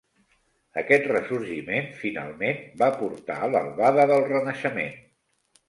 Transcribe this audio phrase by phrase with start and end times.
[0.81, 4.95] Aquest ressorgiment, finalment, va portar a l'albada del Renaixement.